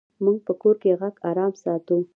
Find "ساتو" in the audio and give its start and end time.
1.63-1.97